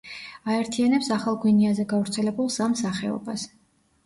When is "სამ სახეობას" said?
2.57-3.47